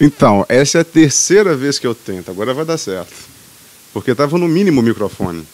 [0.00, 2.30] Então, essa é a terceira vez que eu tento.
[2.30, 3.12] Agora vai dar certo.
[3.92, 5.46] Porque tava no mínimo o microfone.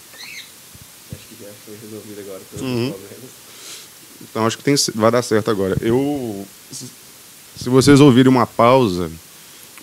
[1.12, 2.90] Acho que já foi resolvido agora todos Uhum.
[2.90, 3.16] problemas.
[4.22, 5.76] Então acho que tem, vai dar certo agora.
[5.80, 6.46] Eu.
[6.70, 9.10] Se vocês ouvirem uma pausa,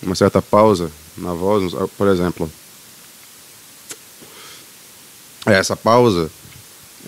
[0.02, 2.50] uma certa pausa na voz, por exemplo.
[5.46, 6.30] é, Essa pausa,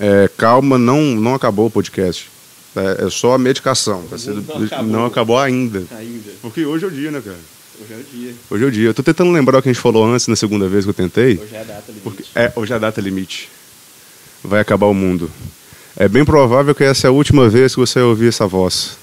[0.00, 2.28] é, calma, não, não acabou o podcast.
[2.76, 4.02] É, é só a medicação.
[4.02, 4.86] Tá sendo- Não acabou.
[4.86, 5.82] não acabou ainda.
[5.98, 6.30] Ainda.
[6.42, 7.36] Porque hoje é o dia, né, cara?
[7.80, 8.34] Hoje é o dia.
[8.50, 8.88] Hoje é o dia.
[8.90, 10.94] Eu tô tentando lembrar o que a gente falou antes, na segunda vez que eu
[10.94, 11.38] tentei.
[11.42, 12.02] Hoje é a data limite.
[12.04, 13.48] Porque é, hoje é a data limite.
[14.44, 15.30] Vai acabar o mundo.
[15.96, 18.98] É bem provável que essa é a última vez que você ouvir essa voz.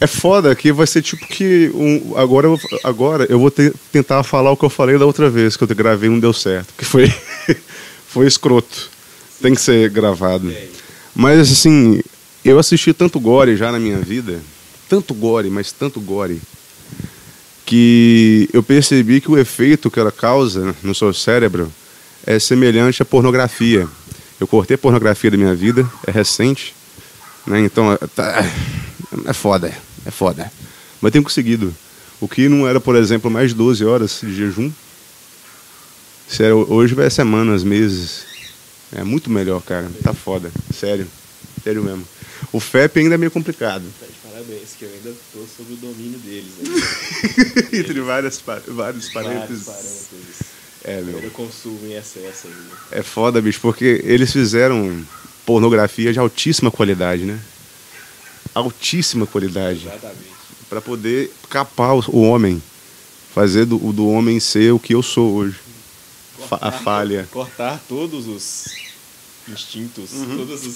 [0.00, 4.22] É foda que vai ser tipo que um, agora, eu, agora eu vou te- tentar
[4.22, 6.74] falar o que eu falei da outra vez que eu gravei e não deu certo,
[6.76, 7.10] que foi
[8.08, 8.90] foi escroto.
[9.40, 10.52] Tem que ser gravado.
[11.14, 12.00] Mas assim,
[12.44, 14.40] eu assisti tanto gore já na minha vida,
[14.88, 16.40] tanto gore, mas tanto gore,
[17.64, 21.72] que eu percebi que o efeito que ela causa no seu cérebro
[22.26, 23.88] é semelhante à pornografia.
[24.38, 26.74] Eu cortei pornografia da minha vida, é recente,
[27.46, 27.60] né?
[27.60, 28.44] Então é- tá-
[29.26, 29.72] é foda,
[30.04, 30.52] é foda.
[31.00, 31.74] Mas tenho conseguido.
[32.20, 34.70] O que não era, por exemplo, mais de 12 horas de jejum,
[36.28, 38.24] sério, hoje vai semanas, meses.
[38.92, 39.90] É muito melhor, cara.
[40.02, 40.50] Tá foda.
[40.72, 41.06] Sério.
[41.64, 42.06] Sério mesmo.
[42.52, 43.82] O FEP ainda é meio complicado.
[43.98, 46.52] Tá de parabéns, que eu ainda tô sob o domínio deles.
[46.60, 47.68] Né?
[47.80, 49.64] Entre várias, vários Vários parênteses.
[49.64, 50.54] parâmetros.
[50.84, 51.18] É, meu.
[51.20, 52.76] Eu consumo em excesso ainda.
[52.92, 55.02] É foda, bicho, porque eles fizeram
[55.46, 57.40] pornografia de altíssima qualidade, né?
[58.54, 59.86] Altíssima qualidade.
[59.86, 60.34] Exatamente.
[60.68, 62.62] Pra poder capar o homem.
[63.34, 65.56] Fazer do, do homem ser o que eu sou hoje.
[66.48, 67.26] Fa- a falha.
[67.32, 68.66] Cortar todos os
[69.48, 70.66] instintos, todos os.
[70.66, 70.72] Uhum.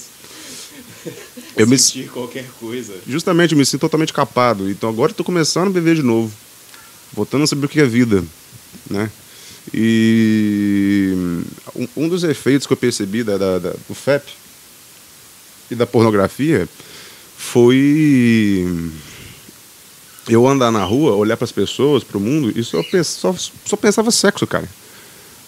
[1.57, 2.95] Eu me- sentir qualquer coisa.
[3.07, 4.71] Justamente, eu me sinto totalmente capado.
[4.71, 6.33] Então agora tô começando a beber de novo.
[7.13, 8.23] Voltando a saber o que é vida,
[8.91, 9.11] né?
[9.73, 11.15] E
[11.97, 14.33] um, dos efeitos que eu percebi da, da- da- do FEP
[15.71, 16.69] e da pornografia
[17.37, 18.67] foi
[20.29, 23.35] eu andar na rua, olhar para as pessoas, para o mundo, e só, só,
[23.65, 24.69] só pensava sexo, cara.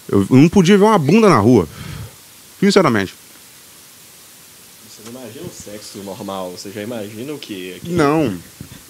[0.09, 1.67] Eu não podia ver uma bunda na rua.
[2.59, 3.13] Sinceramente.
[4.89, 7.75] Você não imagina o sexo normal, você já imagina o quê?
[7.77, 7.89] Aqui?
[7.91, 8.33] Não.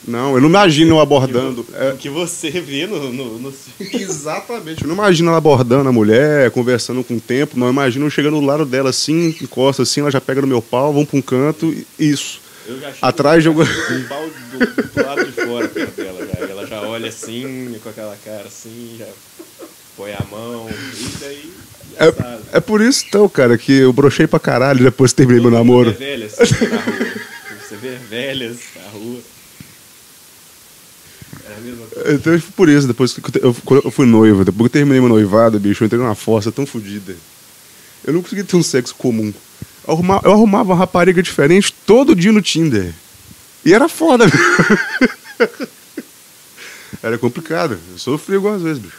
[0.08, 1.64] Não, eu não imagino eu abordando.
[1.74, 3.12] é, O que você vê no.
[3.14, 3.54] no, no...
[3.94, 4.82] Exatamente.
[4.82, 7.58] Eu não imagino ela abordando a mulher, conversando com o tempo.
[7.58, 10.48] Não, eu imagino eu chegando do lado dela assim, encosta assim, ela já pega no
[10.48, 12.40] meu pau, vamos pra um canto, e isso.
[12.66, 16.46] Eu já Atrás de algum- o pau do, do lado de fora dela já.
[16.48, 19.08] Ela já olha assim, com aquela cara assim, já
[19.96, 20.68] põe a mão.
[20.70, 21.52] E daí.
[21.98, 25.52] É, é por isso, então, cara, que eu brochei pra caralho depois que terminei meu
[25.52, 25.92] Todo namoro.
[25.92, 27.12] vê velhas na rua.
[27.62, 29.20] Você vê velhas na rua.
[31.50, 32.14] É a mesma coisa.
[32.14, 35.10] Então, foi por isso, depois que eu, eu, fui noivo, depois que eu terminei meu
[35.10, 37.16] noivado, bicho, eu entrei numa força tão fodida.
[38.04, 39.34] Eu não consegui ter um sexo comum.
[39.88, 42.94] Eu arrumava, eu arrumava uma rapariga diferente todo dia no Tinder.
[43.64, 45.68] E era foda, bicho.
[47.02, 47.80] Era complicado.
[47.92, 48.98] Eu sofri algumas vezes, bicho.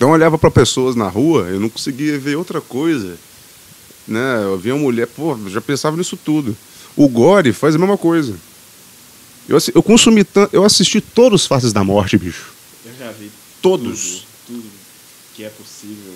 [0.00, 3.18] Então eu olhava pra pessoas na rua, eu não conseguia ver outra coisa.
[4.08, 4.44] Né?
[4.44, 6.56] Eu via uma mulher, pô, eu já pensava nisso tudo.
[6.96, 8.34] O Gore faz a mesma coisa.
[9.46, 10.56] Eu, eu consumi tanto.
[10.56, 12.46] Eu assisti todos os Faces da Morte, bicho.
[12.86, 13.30] Eu já vi
[13.60, 14.24] Todos.
[14.46, 14.70] Tudo, tudo
[15.34, 16.14] que é possível.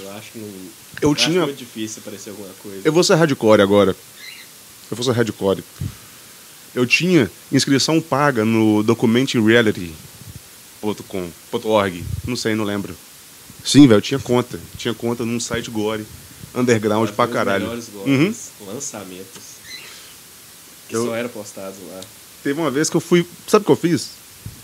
[0.00, 0.48] Eu acho que não.
[1.00, 2.82] Eu acho tinha- muito difícil aparecer alguma coisa.
[2.84, 3.96] Eu vou ser hardcore agora.
[4.88, 5.64] Eu vou ser hardcore.
[6.72, 8.84] Eu tinha inscrição paga no
[10.82, 12.04] documentreality.com.org.
[12.26, 12.94] Não sei, não lembro.
[13.64, 14.58] Sim, velho, eu tinha conta.
[14.76, 16.04] Tinha conta num site gore.
[16.54, 17.64] Underground Pra caralho.
[17.64, 18.34] melhores Uhum.
[18.66, 19.52] lançamentos.
[20.88, 22.00] Que Eu- só eram postados lá.
[22.42, 23.26] Teve uma vez que eu fui.
[23.46, 24.10] Sabe o que eu fiz?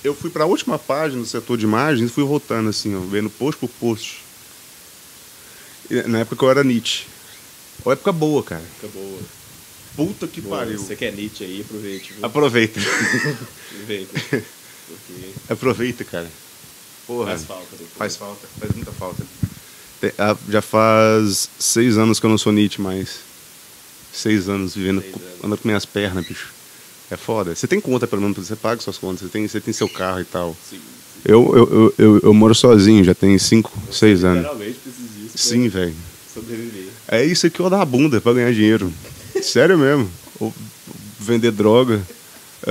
[0.05, 3.31] Eu fui pra última página do setor de imagens e fui voltando assim, ó, vendo
[3.31, 4.19] post por post.
[5.91, 7.05] E Na época que eu era Nietzsche.
[7.85, 8.63] Uma época boa, cara.
[8.81, 9.19] Fica boa.
[9.97, 10.59] Puta que boa.
[10.59, 10.79] pariu.
[10.79, 12.13] Você que é Nietzsche aí, aproveite.
[12.13, 12.27] viu?
[12.27, 12.81] Aproveita.
[13.73, 14.45] Aproveita.
[14.89, 16.31] Porque Aproveita, cara.
[17.07, 17.31] Porra.
[17.31, 17.91] faz falta depois.
[17.97, 19.23] Faz falta, faz muita falta.
[20.19, 23.21] Ah, Já faz seis anos que eu não sou Nietzsche, mas.
[24.13, 25.45] Seis anos vivendo, Seis com- anos.
[25.45, 26.49] andando com minhas pernas, bicho.
[27.11, 27.55] É foda.
[27.55, 30.21] Você tem conta, pelo menos, você paga suas contas, você tem, você tem seu carro
[30.21, 30.57] e tal.
[30.69, 30.81] Sim.
[31.25, 34.39] Eu, eu, eu, eu, eu moro sozinho, já tem cinco, seis anos.
[34.45, 35.39] Literalmente preciso disso.
[35.39, 35.95] Sim, velho.
[36.33, 36.89] Sobreviver.
[37.09, 38.93] É isso que eu dar a bunda pra ganhar dinheiro.
[39.43, 40.11] Sério mesmo.
[40.39, 40.55] Ou
[41.19, 42.01] vender droga.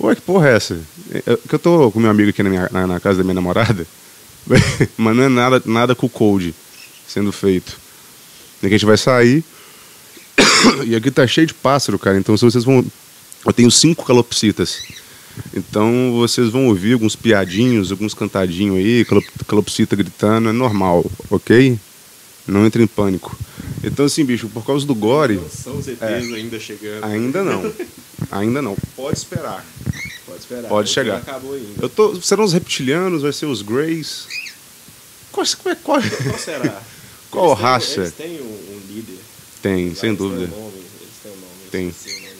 [0.00, 0.78] Ué, que porra é essa?
[1.12, 3.34] É, Que eu tô com meu amigo aqui na, minha- na- na casa da minha
[3.34, 3.86] namorada,
[4.96, 6.54] mas não é nada, nada com o cold
[7.06, 7.76] sendo feito.
[8.60, 9.44] Daqui a gente vai sair.
[10.86, 12.16] E aqui tá cheio de pássaro, cara.
[12.18, 12.84] Então se vocês vão.
[13.44, 14.82] Eu tenho cinco calopsitas.
[15.54, 21.78] Então vocês vão ouvir alguns piadinhos, alguns cantadinhos aí, calop- calopsita gritando, é normal, ok?
[22.46, 23.36] Não entre em pânico.
[23.82, 27.04] Então assim, bicho, por causa do gore, Não são os ETs ainda chegando.
[27.04, 27.72] ainda não.
[28.30, 28.74] Ainda não.
[28.96, 29.64] Pode esperar.
[30.44, 30.68] Pode esperar.
[30.68, 31.16] Pode o chegar.
[31.18, 31.82] Acabou ainda.
[31.82, 34.26] Eu tô, serão os reptilianos, vai ser os Greys.
[35.32, 36.82] Qual, qual, qual, Qual será?
[37.30, 38.00] Qual Eles têm- raça?
[38.00, 39.18] Eles têm um, um líder.
[39.60, 40.44] Tem, Lá sem têm dúvida.
[40.54, 41.52] um nome, eles têm um nome.
[41.70, 41.82] Tem.
[41.88, 42.34] o nome.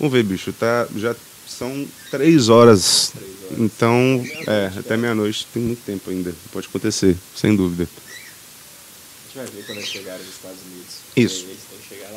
[0.00, 0.52] Vamos ver, bicho.
[0.52, 1.14] Tá, já
[1.46, 3.12] são três horas.
[3.16, 3.58] Três horas.
[3.60, 4.74] Então, é, né?
[4.78, 6.34] até meia-noite tem muito tempo ainda.
[6.52, 7.84] Pode acontecer, sem dúvida.
[7.84, 10.94] A gente vai ver quando eles chegarem nos Estados Unidos.
[11.16, 11.46] Isso.
[11.46, 11.58] Têm.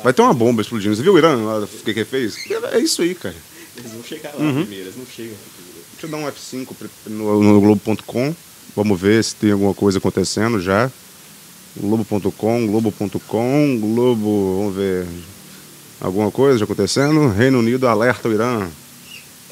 [0.02, 0.96] Vai ter uma bomba explodindo.
[0.96, 2.36] Você viu o Irã lá, o que que fez?
[2.72, 3.34] É isso aí, cara.
[3.76, 4.60] Eles vão chegar lá Uhum.
[4.62, 5.86] primeiro, eles não chegam primeiro.
[5.92, 8.34] Deixa eu dar um F5 pri- no, no Globo.com.
[8.76, 10.90] Vamos ver se tem alguma coisa acontecendo já.
[11.76, 14.56] Globo.com, Globo.com, Globo.
[14.58, 15.06] Vamos ver.
[16.00, 17.28] Alguma coisa já acontecendo?
[17.28, 18.68] Reino Unido alerta o Irã.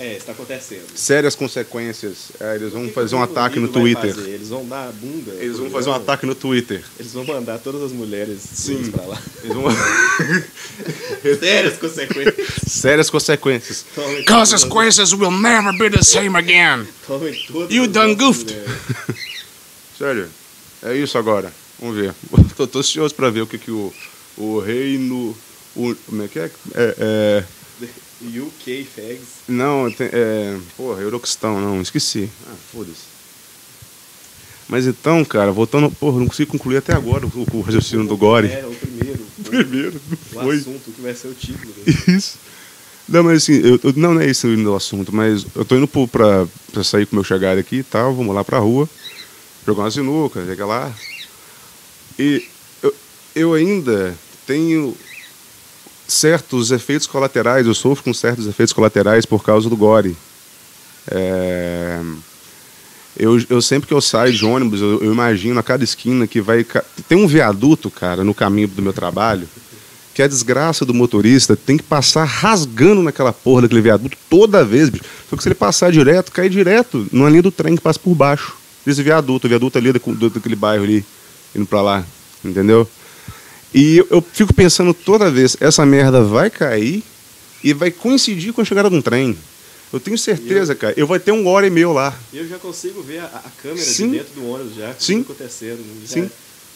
[0.01, 0.87] É, está acontecendo.
[0.95, 2.33] Sérias consequências.
[2.41, 4.15] É, eles vão fazer um ataque no Twitter.
[4.15, 4.31] fazer?
[4.31, 5.33] Eles vão dar a bunda.
[5.33, 6.83] Eles vão fazer um ataque no Twitter.
[6.99, 8.91] Eles vão mandar todas as mulheres Sim.
[8.91, 9.23] pra lá.
[9.45, 9.65] Eles vão...
[11.39, 12.49] Sérias consequências.
[12.67, 13.85] Sérias consequências.
[13.95, 16.89] Tomem todas as- Consequences will never be the same again.
[17.69, 18.57] You done goofed.
[19.99, 20.31] Sério.
[20.83, 21.53] É isso agora.
[21.79, 22.15] Vamos ver.
[22.57, 23.93] Tô, tô ansioso pra ver o que, que o,
[24.39, 25.37] o reino.
[25.77, 26.51] O, como é que é?
[26.75, 27.45] é, é
[28.23, 29.29] UK Fags.
[29.49, 30.57] não, tem, é.
[30.77, 32.29] Porra, Euroquistão, não, esqueci.
[32.47, 33.09] Ah, foda-se.
[34.69, 35.91] Mas então, cara, voltando.
[35.91, 38.49] Porra, não consigo concluir até agora o, o raciocínio do Gore.
[38.49, 39.21] É, o primeiro.
[39.43, 40.01] Primeiro,
[40.33, 40.57] O foi.
[40.59, 41.73] assunto que vai ser o título.
[41.85, 42.11] desse.
[42.11, 42.39] Isso.
[43.09, 45.89] Não, mas assim, eu, eu- não, não é isso o assunto, mas eu tô indo
[45.89, 48.89] pro, pra, pra sair com o meu chegado aqui e tal, vamos lá pra rua,
[49.67, 50.95] jogar uma sinuca, chega lá.
[52.19, 52.47] E
[52.83, 52.95] eu,
[53.35, 54.15] eu ainda
[54.47, 54.95] tenho
[56.11, 60.17] certos efeitos colaterais, eu sofro com certos efeitos colaterais por causa do gore.
[61.11, 62.01] É,
[63.17, 66.41] eu, eu sempre que eu saio de ônibus, eu, eu imagino a cada esquina que
[66.41, 66.67] vai.
[67.09, 69.49] Tem um viaduto, cara, no caminho do meu trabalho,
[70.15, 74.89] que a desgraça do motorista tem que passar rasgando naquela porra daquele viaduto toda vez,
[74.89, 75.05] bicho.
[75.29, 78.15] Só que se ele passar direto, cai direto numa linha do trem que passa por
[78.15, 78.55] baixo
[78.85, 81.05] desse viaduto, o viaduto ali do- daquele bairro ali,
[81.55, 82.05] indo pra lá,
[82.45, 82.89] entendeu?
[83.75, 87.03] E eu, eu fico pensando toda vez, essa merda vai cair
[87.63, 89.37] e vai coincidir com a chegada de um trem.
[89.93, 90.95] Eu tenho certeza, cara.
[90.97, 92.17] Eu vou ter um hora e meio lá.
[92.33, 94.11] E eu já consigo ver a, a câmera Sim.
[94.11, 94.95] de dentro do ônibus já.
[94.99, 95.21] Sim.
[95.23, 95.85] acontecendo.
[96.03, 96.31] Já- Sim.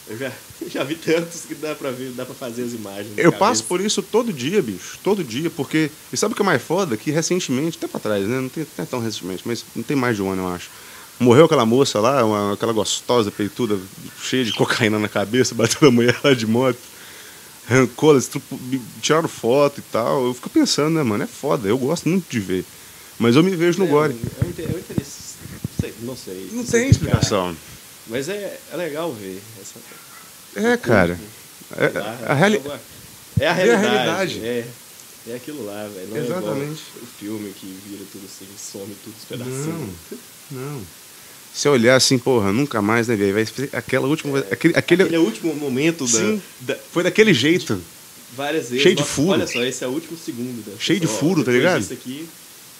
[0.07, 0.31] Eu já,
[0.67, 3.13] já vi tantos que dá pra ver, dá pra fazer as imagens.
[3.17, 4.99] Eu passo por isso todo dia, bicho.
[5.03, 5.89] Todo dia, porque.
[6.13, 6.95] E sabe o que é mais foda?
[6.97, 8.39] Que recentemente, até pra trás, né?
[8.39, 10.69] Não, tem, não é tão recentemente, mas não tem mais de um ano, eu acho.
[11.19, 13.79] Morreu aquela moça lá, uma- aquela gostosa, peituda,
[14.21, 16.77] cheia de cocaína na cabeça, bateu na mulher lá de moto.
[17.69, 18.15] Arrancou,
[19.01, 20.25] tiraram foto e tal.
[20.25, 21.23] Eu fico pensando, né, mano?
[21.23, 21.67] É foda.
[21.67, 22.65] Eu gosto muito de ver.
[23.17, 24.13] Mas eu me vejo no É, gore.
[24.13, 24.67] É é.
[24.67, 24.75] Não
[25.79, 25.93] sei.
[26.01, 27.55] Não, sei Não tem explicação.
[28.07, 29.41] Mas é, é legal ver.
[29.59, 29.79] Essa,
[30.67, 31.19] É, cara.
[31.75, 32.61] É, lá, a reali-
[33.39, 34.39] é a É a realidade.
[34.39, 34.45] realidade.
[34.45, 34.67] É,
[35.29, 36.07] é aquilo lá, velho.
[36.09, 36.83] Não Exatamente.
[36.97, 39.89] é o filme que vira tudo assim, some tudo os pedacinhos.
[40.51, 40.79] Não.
[40.79, 40.85] Se
[41.67, 43.33] eu olhar assim, porra, nunca mais, né, velho?
[43.33, 44.39] Vai ser aquela última.
[44.39, 46.41] Aquele, aquele, Aquele é o último momento da, Sim.
[46.59, 47.79] da- Foi daquele jeito.
[48.35, 48.83] várias vezes.
[48.83, 49.31] Cheio de furo.
[49.31, 50.65] Olha só, esse é o último segundo.
[50.65, 51.81] Da Cheio de furo, tá ligado?
[51.93, 52.27] aqui,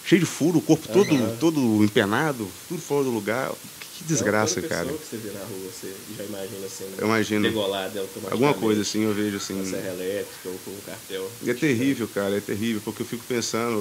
[0.06, 1.38] Cheio de furo, o corpo todo, Aham.
[1.39, 3.51] todo empenado, tudo fora do lugar.
[3.98, 4.86] Que desgraça, toda cara.
[4.88, 7.48] que você vê na rua, você já imagina sendo Eu imagino.
[7.48, 8.05] degolada.
[8.29, 9.53] Alguma coisa assim, eu vejo assim.
[9.58, 11.32] Com serra elétrica ou com um cartel.
[11.41, 13.72] E é terrível, cara, é terrível, porque eu fico pensando,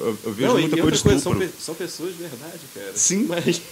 [0.00, 2.92] eu, eu vejo Não, muita coisa coisa, são, são pessoas de verdade, cara.
[2.96, 3.24] Sim.
[3.28, 3.62] Mas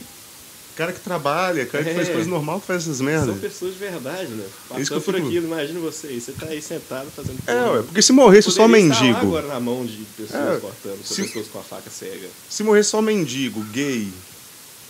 [0.77, 2.13] Cara que trabalha, cara que faz É.
[2.13, 3.39] coisa normal que faz essas são merdas.
[3.39, 4.45] pessoas de verdade, né?
[4.45, 7.11] É isso que Passando eu por fico- aqui, imagina você aí, você tá aí sentado
[7.15, 11.05] fazendo É, ué, porque se morresse só mendigo, agora na mão de pessoas É, cortando,
[11.05, 12.29] se- pessoas com a faca cega.
[12.49, 14.09] se morresse só mendigo, gay,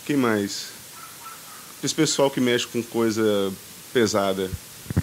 [0.07, 0.67] quem mais?
[1.83, 3.23] Esse pessoal que mexe com coisa
[3.93, 4.49] pesada.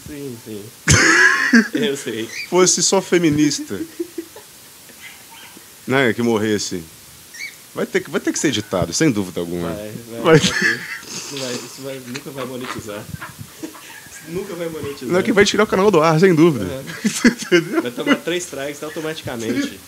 [0.08, 0.64] Sim, sim.
[1.74, 2.30] Eu sei.
[2.50, 3.80] fosse só feminista,
[5.88, 6.84] né, que morresse,
[7.78, 9.70] vai ter, que- vai ter que ser editado, sem dúvida alguma.
[9.70, 10.36] Vai, vai, Vai.
[10.38, 13.04] Isso, vai, isso vai- nunca vai monetizar.
[13.64, 15.10] Isso nunca vai monetizar.
[15.10, 16.66] Não é que vai tirar o canal do ar, sem dúvida.
[17.26, 17.82] Entendeu?
[17.82, 19.80] Vai tomar três strikes automaticamente.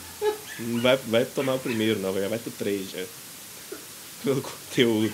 [0.60, 3.04] Não vai, vai tomar o primeiro, não, vai, vai pro três já.
[4.24, 5.12] Pelo conteúdo.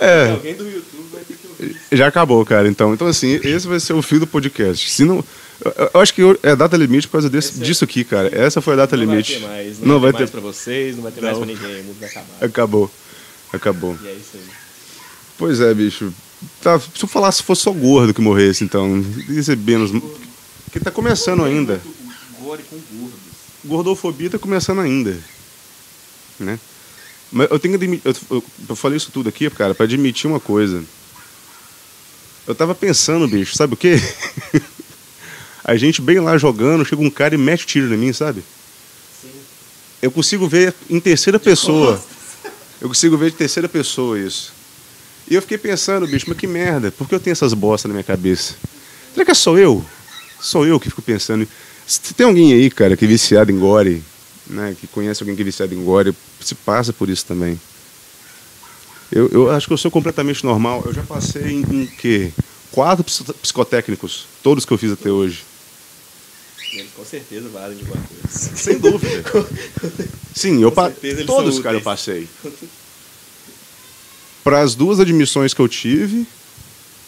[0.00, 1.80] É, Alguém do YouTube vai ter que ouvir isso.
[1.96, 2.68] já acabou, cara.
[2.68, 4.88] Então, então assim, esse vai ser o fim do podcast.
[4.90, 5.24] Se não,
[5.64, 8.04] eu, eu acho que eu- é data limite por causa desse, Esse é- disso aqui,
[8.04, 8.28] cara.
[8.34, 9.32] Essa foi a data Não limite.
[9.38, 9.78] vai ter mais.
[9.78, 10.40] Não, Não vai vai ter mais ter.
[10.40, 11.44] pra vocês, não vai ter mais Não.
[11.46, 11.80] pra ninguém.
[11.80, 12.26] O mundo vai acabar.
[12.40, 12.90] Acabou,
[13.52, 13.98] acabou.
[14.02, 14.40] E é isso aí.
[15.36, 16.12] Pois é, bicho.
[16.62, 19.90] Tá, se eu falasse se fosse só gordo que morresse, então ia ser menos.
[20.72, 21.80] Que tá começando ainda.
[22.40, 23.18] Gore com gordos.
[23.64, 25.16] Gordofobia tá começando ainda.
[26.38, 26.58] né?
[27.32, 30.38] Mas eu tenho que admitir, eu, eu, falei isso tudo aqui, cara, para admitir uma
[30.40, 30.82] coisa.
[32.46, 33.96] Eu tava pensando, bicho, sabe o quê?
[35.64, 38.42] a gente bem lá jogando, chega um cara e mete tiro em mim, sabe?
[40.00, 42.00] Eu consigo ver em terceira pessoa.
[42.80, 44.52] Eu consigo ver de terceira pessoa isso.
[45.28, 47.94] E eu fiquei pensando, bicho, mas que merda, por que eu tenho essas bostas na
[47.94, 48.54] minha cabeça?
[49.12, 49.84] Será que é só eu?
[50.40, 51.46] Sou eu que fico pensando.
[51.86, 54.02] Se tem alguém aí, cara, que é viciado em gore,
[54.46, 57.60] né, que conhece alguém que é viciado em gore, se passa por isso também.
[59.10, 60.82] Eu, eu acho que eu sou completamente normal.
[60.86, 62.30] Eu já passei em, em quê?
[62.70, 65.42] Quatro psico- psicotécnicos, todos que eu fiz até hoje.
[66.72, 68.28] Eles com certeza valem de alguma coisa.
[68.56, 69.24] Sem dúvida.
[70.34, 70.84] Sim, eu Com pa...
[70.86, 72.28] certeza eles todos, são cara, eu passei.
[74.44, 76.26] Para as duas admissões que eu tive,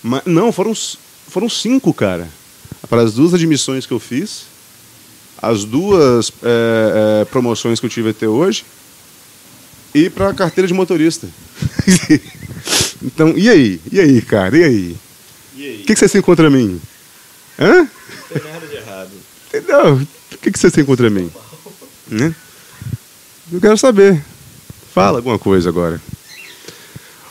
[0.02, 0.74] ma- não, foram
[1.28, 2.28] foram cinco, cara.
[2.88, 4.42] Para as duas admissões que eu fiz,
[5.40, 8.64] as duas é, é, promoções que eu tive até hoje
[9.94, 11.28] e para a carteira de motorista.
[13.02, 13.80] então, e aí?
[13.92, 14.56] E aí, cara?
[14.58, 14.96] E aí?
[15.52, 16.80] O que, que vocês têm contra mim?
[17.58, 17.82] Hã?
[17.82, 17.88] Não
[18.40, 18.76] tem nada de
[19.60, 19.94] Entendeu?
[20.32, 21.30] O que, que vocês têm contra mim?
[22.08, 22.34] Né?
[23.52, 24.24] Eu quero saber.
[24.94, 26.00] Fala alguma coisa agora.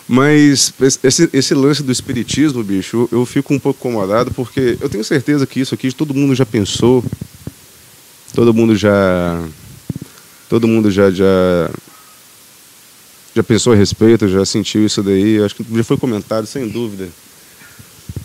[0.07, 4.89] Mas esse, esse lance do espiritismo, bicho, eu, eu fico um pouco incomodado porque eu
[4.89, 7.03] tenho certeza que isso aqui todo mundo já pensou.
[8.33, 9.43] Todo mundo já.
[10.47, 11.09] Todo mundo já.
[11.11, 11.69] já
[13.35, 17.07] já pensou a respeito, já sentiu isso daí, acho que já foi comentado, sem dúvida.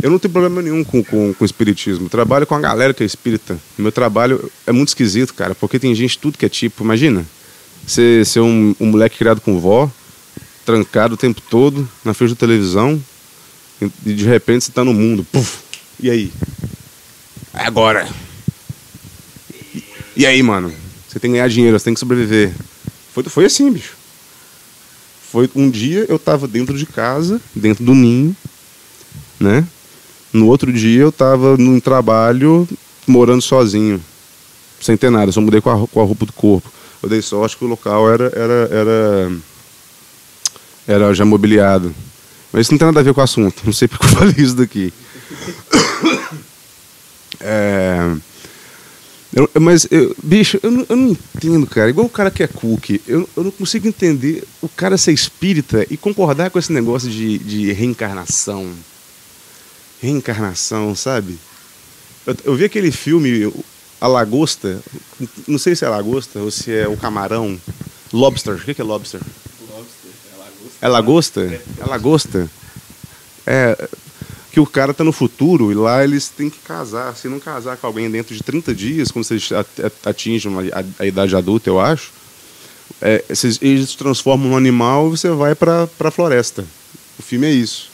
[0.02, 2.08] Eu não tenho problema nenhum com, com, com espiritismo.
[2.08, 3.58] Trabalho com a galera que é espírita.
[3.78, 6.84] Meu trabalho é muito esquisito, cara, porque tem gente tudo que é tipo.
[6.84, 7.24] Imagina,
[7.86, 9.90] você ser um, um moleque criado com vó,
[10.64, 13.02] trancado o tempo todo na frente da televisão,
[14.04, 15.26] e de repente você tá no mundo.
[15.30, 15.58] Puf,
[16.00, 16.32] e aí?
[17.52, 18.08] É agora.
[19.74, 19.84] E,
[20.18, 20.72] e aí, mano?
[21.08, 22.52] Você tem que ganhar dinheiro, você tem que sobreviver.
[23.12, 23.94] Foi, foi assim, bicho.
[25.30, 28.36] Foi um dia eu tava dentro de casa, dentro do ninho,
[29.38, 29.66] né?
[30.34, 32.68] No outro dia eu tava num trabalho
[33.06, 34.00] morando sozinho,
[34.80, 36.70] sem ter nada, só mudei com a, com a roupa do corpo.
[37.02, 39.32] Eu dei sorte que o local era era era
[40.86, 41.94] era já mobiliado.
[42.52, 43.62] Mas isso não tem nada a ver com o assunto.
[43.64, 44.92] Não sei porque eu falei isso daqui.
[47.40, 47.98] É,
[49.34, 51.90] eu- mas, eu- bicho, eu não, eu não entendo, cara.
[51.90, 55.84] Igual o cara que é cookie, eu, eu não consigo entender o cara ser espírita
[55.90, 58.70] e concordar com esse negócio de, de reencarnação.
[60.04, 61.38] Reencarnação, sabe?
[62.26, 63.52] Eu, eu vi aquele filme,
[64.00, 64.80] A Lagosta,
[65.48, 67.58] não sei se é a Lagosta ou se é o Camarão.
[68.12, 69.20] Lobster, o que é lobster?
[69.68, 70.78] Lobster, é lagosta.
[70.80, 71.40] É lagosta?
[71.80, 72.50] É lagosta?
[73.46, 73.88] É.
[74.52, 77.16] Que o cara tá no futuro e lá eles têm que casar.
[77.16, 81.02] Se não casar com alguém dentro de 30 dias, quando vocês at- at- atingem a,
[81.02, 82.12] a idade adulta, eu acho,
[83.02, 83.24] é,
[83.60, 86.64] eles se transformam num animal e você vai pra, pra floresta.
[87.18, 87.90] O filme é isso.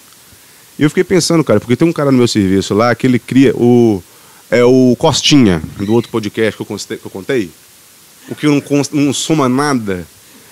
[0.80, 3.18] E eu fiquei pensando, cara, porque tem um cara no meu serviço lá que ele
[3.18, 4.02] cria o.
[4.50, 7.50] É o Costinha, do outro podcast que eu, que eu contei.
[8.30, 10.06] O que não, cons- não soma nada.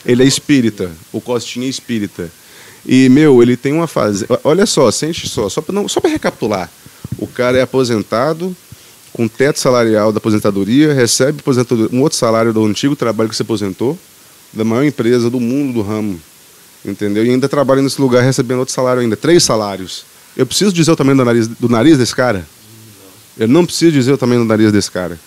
[0.04, 0.90] Ele é espírita.
[1.10, 2.30] O Costinha é espírita.
[2.84, 4.26] E, meu, ele tem uma fase.
[4.44, 6.70] Olha só, sente só, só para não, só para recapitular.
[7.16, 8.54] O cara é aposentado,
[9.14, 13.42] com teto salarial da aposentadoria, recebe aposentadoria, um outro salário do antigo trabalho que se
[13.42, 13.98] aposentou,
[14.52, 16.20] da maior empresa do mundo do ramo.
[16.84, 17.24] Entendeu?
[17.24, 20.04] E ainda trabalha nesse lugar recebendo outro salário ainda, três salários.
[20.38, 22.46] Eu preciso dizer o tamanho do nariz, do nariz desse cara?
[23.36, 25.18] Eu não preciso dizer o tamanho do nariz desse cara.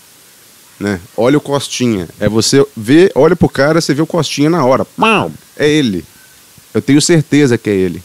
[0.80, 1.01] Né?
[1.18, 2.08] Olha o Costinha.
[2.18, 4.86] É você ver, olha pro cara, você vê o Costinha na hora.
[4.86, 5.30] Pau!
[5.58, 6.06] É ele.
[6.74, 8.01] Eu tenho certeza que é ele.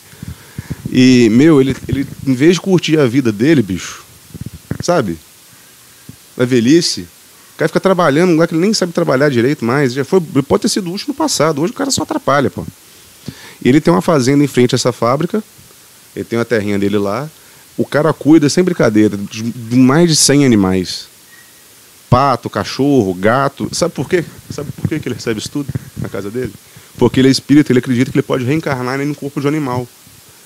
[0.90, 4.04] E, meu, ele, ele, em vez de curtir a vida dele, bicho,
[4.80, 5.16] sabe?
[6.36, 7.02] Na velhice,
[7.54, 9.92] o cara fica trabalhando num lugar que ele nem sabe trabalhar direito mais.
[9.92, 11.62] Já foi, pode ter sido útil no passado.
[11.62, 12.66] Hoje o cara só atrapalha, pô.
[13.64, 15.42] E ele tem uma fazenda em frente a essa fábrica.
[16.16, 17.28] Ele tem uma terrinha dele lá.
[17.76, 19.44] O cara cuida, sem brincadeira, de,
[19.76, 21.06] mais de 100 animais.
[22.08, 23.68] Pato, cachorro, gato.
[23.72, 24.24] Sabe por quê?
[24.50, 25.68] Sabe por quê que ele recebe isso tudo
[25.98, 26.52] na casa dele?
[26.98, 29.86] Porque ele é espírita, ele acredita que ele pode reencarnar no corpo de um animal.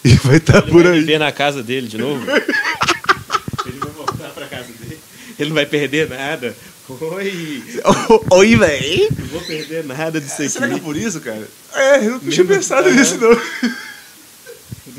[0.02, 1.00] E vai estar Ele por vai aí.
[1.00, 2.24] viver na casa dele de novo?
[3.66, 4.98] ele vai voltar pra casa dele?
[5.38, 6.56] Ele não vai perder nada?
[6.88, 7.62] Oi!
[8.32, 9.08] Oi, véi!
[9.18, 10.48] Não vou perder nada disso aqui.
[10.48, 11.46] Será que é por isso, cara?
[11.74, 12.96] É, eu não tinha Mesmo- pensado Aham.
[12.96, 13.38] nisso, não.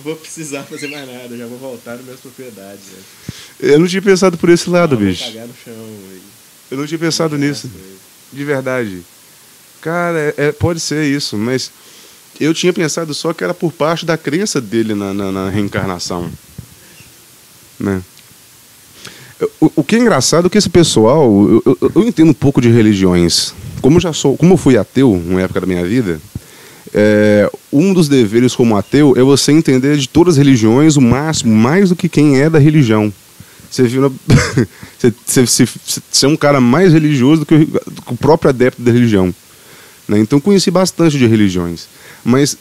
[0.03, 2.79] Não vou precisar fazer mais nada, já vou voltar nas minhas propriedades.
[2.91, 3.33] né?
[3.59, 5.25] Eu não tinha pensado por esse lado, Ah, vou bicho.
[5.25, 5.73] cagar no chão.
[5.75, 6.21] e-
[6.71, 7.69] Eu não tinha pensado nisso.
[8.33, 9.01] De verdade.
[9.79, 11.69] Cara, é- é, pode ser isso, mas
[12.39, 16.31] eu tinha pensado só que era por parte da crença dele na, na- na reencarnação.
[17.79, 18.01] Né?
[19.59, 22.59] O, o que é engraçado é que esse pessoal, eu, eu- eu entendo um pouco
[22.61, 23.53] de religiões.
[23.81, 26.19] Como já sou, como eu fui ateu uma época da minha vida,
[26.93, 31.55] é, um dos deveres como ateu é você entender de todas as religiões o máximo,
[31.55, 33.11] mais do que quem é da religião.
[33.69, 34.11] Você viu na-
[35.25, 35.65] você,
[36.23, 39.33] é um cara mais religioso do que, o, do que o próprio adepto da religião.
[40.07, 40.19] né?
[40.19, 41.87] Então conheci bastante de religiões.
[42.23, 42.57] Mas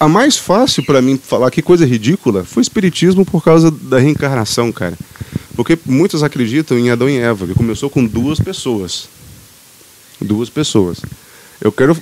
[0.00, 3.98] a mais fácil para mim falar que coisa ridícula foi o espiritismo por causa da
[3.98, 4.96] reencarnação, cara.
[5.54, 9.08] Porque muitos acreditam em Adão e Eva, que começou com duas pessoas.
[10.20, 10.98] Duas pessoas.
[11.60, 11.94] Eu quero,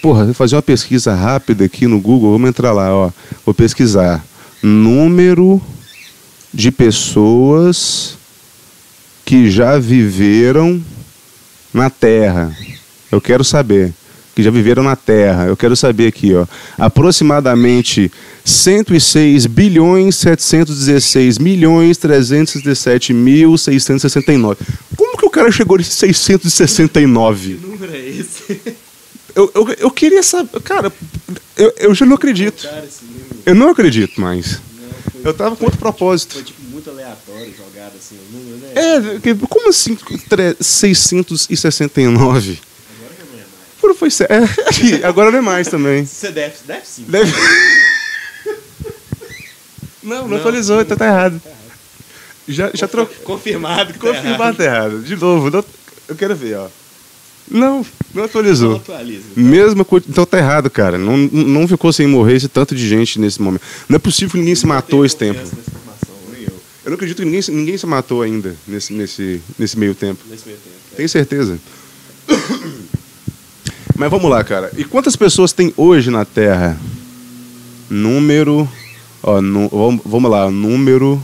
[0.00, 3.10] porra, fazer uma pesquisa rápida aqui no Google, vamos entrar lá, ó.
[3.44, 4.24] Vou pesquisar
[4.62, 5.60] número
[6.52, 8.16] de pessoas
[9.24, 10.82] que já viveram
[11.72, 12.54] na Terra.
[13.10, 13.92] Eu quero saber.
[14.34, 15.46] Que já viveram na Terra.
[15.46, 16.46] Eu quero saber aqui, ó.
[16.78, 18.10] Aproximadamente
[18.44, 24.58] 106 bilhões 716 milhões 317 mil 669.
[24.96, 27.54] Como que o cara chegou nesse 669?
[27.54, 28.60] Que número é esse?
[29.40, 30.60] Eu, eu, eu queria saber.
[30.60, 30.92] Cara,
[31.56, 32.68] eu, eu já não acredito.
[33.46, 34.60] Eu não acredito mais.
[35.14, 36.34] Não, Eu tava com outro propósito.
[36.34, 38.72] foi tipo muito aleatório jogado assim o número, né?
[38.74, 39.00] É,
[39.48, 39.96] como assim
[40.28, 42.60] tre- 669?
[43.00, 43.98] Agora não é mais.
[43.98, 44.40] Foi é,
[45.08, 46.04] agora não é mais também.
[46.04, 47.04] Você deve, deve sim.
[47.08, 47.32] Deve...
[50.02, 51.40] Não, não, Não, atualizou, então tá errado.
[52.48, 53.14] Já, já trocou.
[53.24, 54.56] Confirmado que tá Confirmado errado.
[54.56, 55.02] tá errado.
[55.02, 55.64] De novo, não-
[56.08, 56.68] eu quero ver, ó.
[57.48, 58.76] Não, não Não atualizou.
[58.76, 59.24] atualiza.
[59.36, 60.06] Mesma coisa.
[60.08, 60.96] Então tá errado, cara.
[60.98, 63.62] Não, não ficou sem morrer esse tanto de gente nesse momento.
[63.88, 65.40] Não é possível que ninguém se matou esse tempo.
[65.40, 66.52] Eu,
[66.84, 70.20] Eu não acredito que ninguém, se- ninguém se matou ainda nesse, nesse, nesse meio tempo.
[70.30, 70.76] nesse meio tempo.
[70.96, 71.58] Tenho certeza.
[73.96, 74.70] Mas vamos lá, cara.
[74.76, 76.78] E quantas pessoas tem hoje na Terra?
[77.88, 78.68] Número.
[79.22, 80.50] Ó, nu- vamos lá.
[80.50, 81.22] Número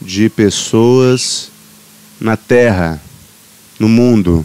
[0.00, 1.50] de pessoas
[2.20, 3.00] na Terra,
[3.78, 4.44] no mundo.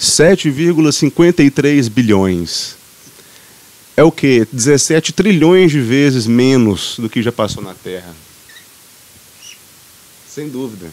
[0.00, 2.74] 7,53 bilhões.
[3.96, 4.46] É o quê?
[4.50, 8.14] 17 trilhões de vezes menos do que já passou na Terra.
[10.26, 10.90] Sem dúvida.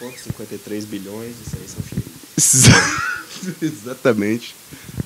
[0.00, 2.04] 6,53 bilhões, isso aí são cheios.
[3.62, 4.54] Exatamente.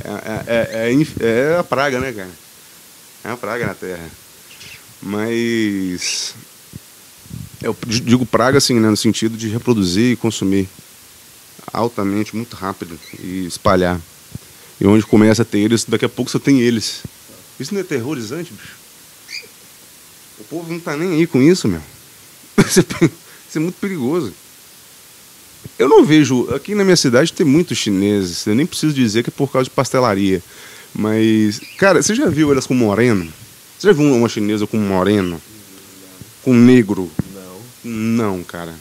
[0.05, 2.31] É, é- é- é é a praga, né, cara?
[3.25, 4.11] É uma praga na Terra.
[5.01, 6.35] Mas.
[7.63, 10.69] Eu digo praga assim, né, no sentido de reproduzir e consumir
[11.73, 14.01] altamente, muito rápido e espalhar.
[14.81, 17.03] E onde começa a ter eles, daqui a pouco só tem eles.
[17.61, 18.77] Isso não é terrorizante, bicho?
[20.39, 21.81] O povo não tá nem aí com isso, meu.
[22.67, 24.33] Isso é, isso é muito perigoso.
[25.79, 26.49] Eu não vejo.
[26.55, 28.47] Aqui na minha cidade tem muitos chineses.
[28.47, 30.43] Eu nem preciso dizer que é por causa de pastelaria.
[30.95, 33.25] Mas, cara, você já viu elas com moreno?
[33.79, 35.41] Você já viu uma chinesa com moreno?
[36.43, 37.11] Com negro?
[37.85, 38.75] Não, Não, cara.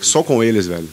[0.00, 0.88] Só com eles, velho.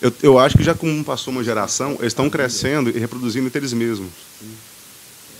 [0.00, 3.58] Eu, eu acho que já como passou uma geração, eles estão crescendo e reproduzindo entre
[3.58, 4.08] eles mesmos.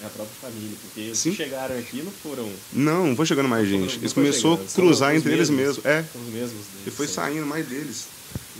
[0.03, 1.35] É a própria família, porque os Sim.
[1.35, 2.49] chegaram aqui não foram.
[2.73, 3.87] Não, não foi chegando mais gente.
[3.89, 5.83] foram- Eles começou chegando, a cruzar entre eles mesmos.
[5.85, 5.87] mesmos.
[5.87, 6.05] É.
[6.15, 6.87] Os mesmos deles.
[6.87, 8.07] E foi saindo mais deles.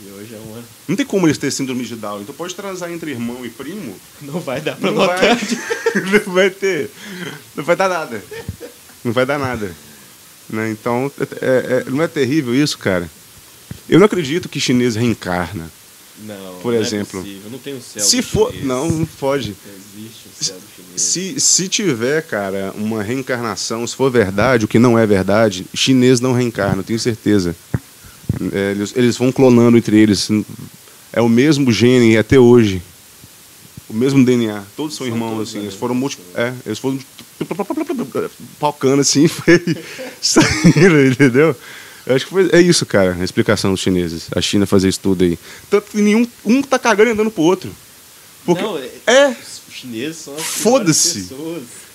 [0.05, 0.65] E hoje é uma.
[0.87, 2.23] Não tem como eles terem síndrome de Down.
[2.23, 5.19] Então pode transar entre irmão e primo Não vai dar pra Não notar.
[5.19, 5.37] vai,
[6.27, 6.91] não vai ter.
[7.57, 8.23] Não vai dar nada.
[9.05, 9.75] Não vai dar nada.
[10.51, 10.71] Né?
[10.71, 13.09] Então, é- é- não é terrível isso, cara?
[13.89, 15.71] Eu não acredito que chinês reencarna.
[16.25, 17.21] Não, Por não exemplo.
[17.21, 17.51] É.
[17.51, 18.51] Não tem um céu Se for.
[18.51, 18.67] chinês.
[18.67, 19.55] Não, não pode.
[19.65, 21.03] Não existe céu do chinês.
[21.03, 26.21] Se, se tiver, cara, uma reencarnação, se for verdade, o que não é verdade, chinês
[26.21, 27.55] não reencarna, tenho certeza.
[28.53, 30.29] É, eles, eles vão clonando entre eles.
[31.13, 32.83] É o mesmo gene até hoje.
[33.89, 34.63] O mesmo DNA.
[34.77, 35.61] Todos são, São irmãos, todos assim.
[35.61, 36.19] Eles foram multi...
[36.35, 36.99] É, eles foram
[38.61, 39.63] palcando assim, foi
[40.21, 41.57] saindo, entendeu?
[42.09, 44.29] Eu acho que foi, é isso, cara, a explicação dos chineses.
[44.35, 45.39] A China fazer isso tudo aí.
[45.71, 47.71] Tanto que nenhum um tá cagando e andando pro outro.
[48.47, 49.29] Porque, Não, é- é,
[49.69, 51.29] Os chineses são as Foda-se.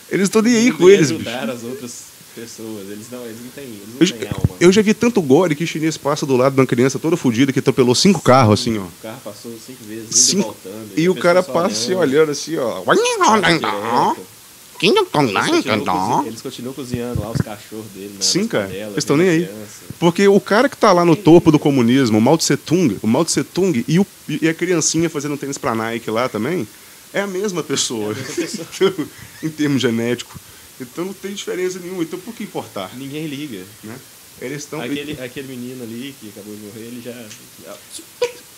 [0.09, 1.27] eles estão nem aí com eles, bicho.
[1.27, 1.91] ajudar as outras
[2.35, 2.89] pessoas.
[2.89, 4.55] Eles não, eles não têm, eles não Eu, já- têm alma.
[4.59, 7.51] eu já vi tanto gore que chinês passa do lado de uma criança toda fodida
[7.51, 8.81] que atropelou cinco carros, assim, ó.
[8.83, 10.89] O carro passou cinco vezes, Cinco- e voltando.
[10.97, 12.83] E o cara passa se olhando, olhando assim, ó.
[14.87, 18.09] Eles continuam, Então, eles continuam cozinhando lá os cachorros dele.
[18.09, 18.65] Né, Sim, cara.
[18.65, 19.45] panelas, Eles estão nem aí.
[19.45, 19.83] criança.
[19.99, 23.07] Porque o cara que tá lá no topo do comunismo, o Mao Tse Tung, o
[23.07, 26.67] Mao Tse Tung e, o- e a criancinha fazendo tênis pra Nike lá também,
[27.13, 28.13] é a mesma pessoa.
[28.13, 29.07] É a mesma pessoa.
[29.43, 30.39] em termos genéticos.
[30.81, 32.03] Então não tem diferença nenhuma.
[32.03, 32.91] Então por que importar?
[32.97, 33.61] Ninguém liga.
[33.83, 33.95] Né?
[34.41, 34.81] Eles estão.
[34.81, 37.13] Aquele, aquele menino ali que acabou de morrer, ele já.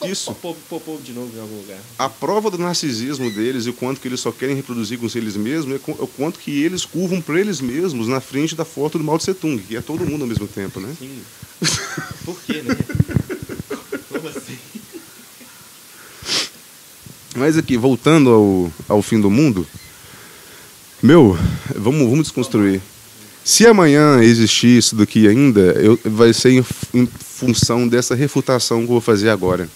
[0.10, 0.26] Isso.
[0.28, 1.78] Popou, popou de novo em algum lugar.
[1.98, 5.36] A prova do narcisismo deles e o quanto que eles só querem reproduzir com eles
[5.36, 8.98] mesmos é é o quanto que eles curvam para eles mesmos na frente da foto
[8.98, 10.94] do Mao Tse Tung, que é todo mundo ao mesmo tempo, né?
[10.98, 11.20] Sim.
[12.26, 12.76] Por quê, né?
[14.10, 14.58] Como assim?
[17.36, 19.68] Mas aqui, voltando ao, ao fim do mundo,
[21.04, 21.38] Meu,
[21.76, 22.82] vamos, vamos desconstruir.
[23.44, 28.84] Se amanhã existir isso daqui ainda, eu, vai ser em, em função dessa refutação que
[28.86, 29.70] eu vou fazer agora.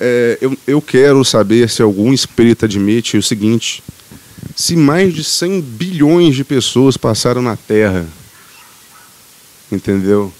[0.00, 3.82] É, eu, eu quero saber se algum espírito admite o seguinte:
[4.54, 8.06] se mais de 100 bilhões de pessoas passaram na Terra,
[9.70, 10.32] entendeu?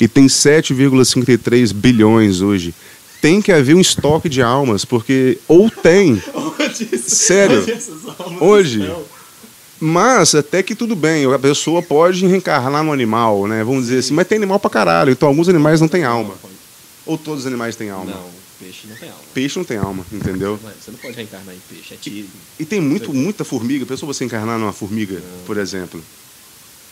[0.00, 2.74] E tem 7,53 bilhões hoje.
[3.20, 6.20] Tem que haver um estoque de almas, porque ou tem,
[7.06, 7.64] Sério?
[8.40, 8.90] Hoje?
[9.84, 13.64] Mas até que tudo bem, a pessoa pode reencarnar no animal, né?
[13.64, 16.34] Vamos dizer assim, mas tem animal pra caralho, então alguns animais não têm alma.
[17.04, 18.12] Ou todos os animais têm alma?
[18.12, 19.20] Não, peixe não tem alma.
[19.34, 20.56] Peixe não tem alma, entendeu?
[20.62, 22.28] Mas Você não pode reencarnar em peixe, é tiro.
[22.60, 23.84] E tem muito, muita formiga.
[23.84, 26.00] Pensou você encarnar numa formiga, por exemplo?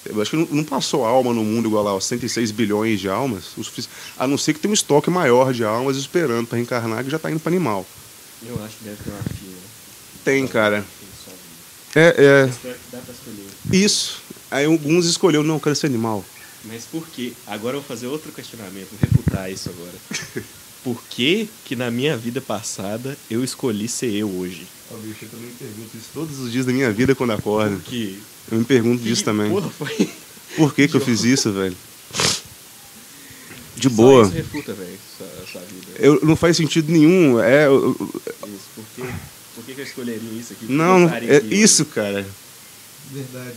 [0.05, 3.09] Eu acho que não, não passou alma no mundo igual lá, aos 106 bilhões de
[3.09, 6.57] almas, o sufici- a não ser que tem um estoque maior de almas esperando para
[6.57, 7.87] reencarnar, que já está indo para animal.
[8.45, 9.59] Eu acho que deve ter uma fila.
[10.25, 10.85] Tem, cara.
[11.95, 12.01] É,
[12.45, 13.47] é Espero que dá pra escolher.
[13.85, 14.23] isso.
[14.51, 16.25] Aí alguns escolheram, não, eu quero ser animal.
[16.65, 17.33] Mas por quê?
[17.47, 20.45] Agora eu vou fazer outro questionamento, vou refutar isso agora.
[20.83, 24.67] Por que que na minha vida passada eu escolhi ser eu hoje?
[24.91, 27.79] Ó, bicho, eu também me pergunto isso todos os dias da minha vida quando acordo.
[27.81, 28.19] Que
[28.51, 29.51] Eu me pergunto disso que também.
[29.51, 30.11] Porra, foi.
[30.57, 31.77] Por que, que eu fiz isso, velho?
[33.77, 34.23] De Só boa.
[34.25, 35.87] isso refuta, velho, sua, sua vida.
[35.99, 37.39] Eu, não faz sentido nenhum.
[37.41, 39.03] É, eu- eu- Isso, por quê?
[39.55, 40.67] Por que, que eu escolheria isso aqui?
[40.67, 42.27] Por não, é aqui isso, cara.
[43.13, 43.57] Verdade.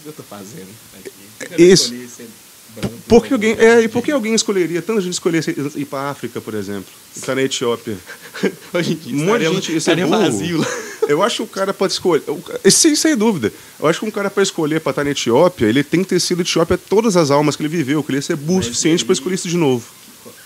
[0.00, 1.10] O que eu tô fazendo aqui?
[1.38, 1.84] Por que eu Isso.
[1.94, 2.28] escolhi ser
[2.76, 4.80] branco e Por que não alguém, é, e por que alguém escolheria?
[4.80, 6.86] Tanta gente escolheria ir para África, por exemplo.
[7.14, 7.96] Estar na Etiópia.
[8.72, 9.76] Um monte de estaria- gente.
[9.76, 10.66] Isso é vazio lá.
[11.08, 12.22] Eu acho que o cara pode escolher.
[12.70, 13.52] Sem, sem dúvida.
[13.80, 16.20] Eu acho que um cara para escolher para estar na Etiópia, ele tem que ter
[16.20, 19.04] sido Etiópia todas as almas que ele viveu, que ele ia ser burro o suficiente
[19.04, 19.84] para escolher isso de novo.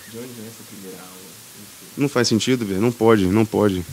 [0.09, 1.11] De onde vem essa primeira aula?
[1.19, 2.01] Enfim.
[2.01, 2.79] Não faz sentido, velho.
[2.81, 3.83] Não pode, não pode.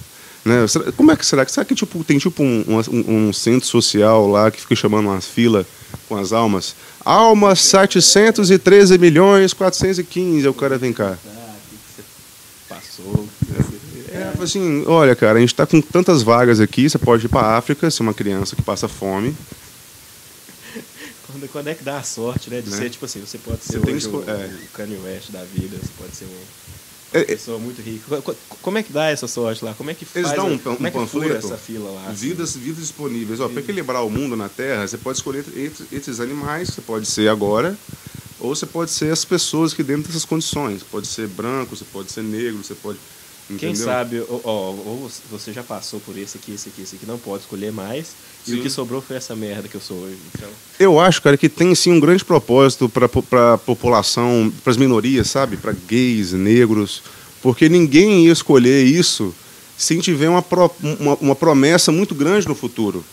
[0.45, 0.65] Né?
[0.97, 1.47] Como é que será?
[1.47, 5.27] Será que tipo, tem tipo um, um- um centro social lá que fica chamando umas
[5.27, 5.67] filas
[6.09, 6.75] com as almas?
[7.05, 10.41] Almas 713 milhões 415.
[10.47, 11.13] Aí o cara vem cá.
[11.13, 12.03] O que, que você
[12.69, 13.29] passou?
[14.13, 17.57] É, assim, olha, cara, a gente tá com tantas vagas aqui, você pode ir pra
[17.57, 19.37] África, ser uma criança que passa fome.
[21.27, 22.61] Quando, quando é que dá a sorte, né?
[22.61, 22.77] De Né?
[22.77, 24.51] ser, tipo assim, você pode ser Você hoje o, é.
[24.65, 26.41] o Kanye West da vida, você pode ser uma
[27.13, 28.23] É, é, pessoa muito rica.
[28.23, 29.75] Co- co- Como é que dá essa sorte lá?
[29.75, 30.27] Como é que faz?
[30.27, 32.09] Eles dão um, a- um como é panfleto, essa fila lá?
[32.09, 32.29] assim?
[32.29, 33.39] vidas, vidas disponíveis.
[33.41, 37.07] Para equilibrar o mundo na Terra, você pode escolher entre, entre esses animais, você pode
[37.07, 37.79] ser agora,
[38.39, 40.83] ou você pode ser as pessoas que dentro dessas condições.
[40.85, 43.01] Pode ser branco, você pode ser negro, você pode.
[43.59, 43.87] Quem entendeu?
[43.87, 47.19] sabe, ó, ó, ou você já passou por esse aqui, esse aqui, esse aqui, não
[47.19, 48.09] pode escolher mais.
[48.47, 48.59] E Sim.
[48.59, 50.17] o que sobrou foi essa merda que eu sou hoje.
[50.35, 53.07] Então, Eu acho, cara, que tem sim um grande propósito para
[53.55, 55.57] a população, para as minorias, sabe?
[55.57, 57.03] Para gays, negros,
[57.43, 59.35] porque ninguém ia escolher isso
[59.77, 63.05] sem tiver uma, pro- uma, uma promessa muito grande no futuro.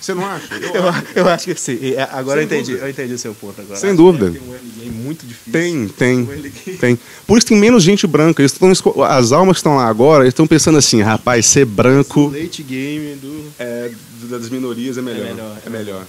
[0.00, 0.54] Você não acha?
[0.62, 1.78] Eu eu, eu acho que sim.
[1.94, 2.86] É, Agora Sem eu entendi, dúvida.
[2.86, 3.78] eu entendi o seu ponto agora.
[3.80, 4.30] Sem Acho que dúvida.
[4.30, 5.52] Tem um endgame muito difícil.
[5.52, 6.98] Tem, tem, Um endgame- tem.
[7.26, 8.42] Por isso tem menos gente branca.
[8.42, 11.64] Eles tão esco- as almas que estão lá agora eles estão pensando assim, rapaz, ser
[11.64, 13.46] branco Late game do.
[13.58, 13.90] é,
[14.28, 15.24] das minorias é melhor.
[15.24, 16.04] melhor, É melhor.